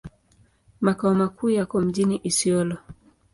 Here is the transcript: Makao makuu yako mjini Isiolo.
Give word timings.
Makao 0.81 1.15
makuu 1.15 1.49
yako 1.49 1.81
mjini 1.81 2.19
Isiolo. 2.23 2.77